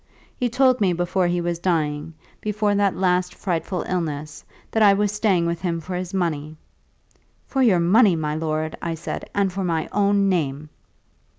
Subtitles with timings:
[0.35, 5.11] He told me before he was dying, before that last frightful illness, that I was
[5.11, 6.57] staying with him for his money.
[7.45, 10.69] 'For your money, my lord,' I said, 'and for my own name.'